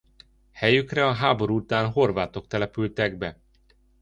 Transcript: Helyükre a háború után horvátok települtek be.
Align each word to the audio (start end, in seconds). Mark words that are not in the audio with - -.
Helyükre 0.51 1.05
a 1.05 1.13
háború 1.13 1.55
után 1.55 1.91
horvátok 1.91 2.47
települtek 2.47 3.17
be. 3.17 3.39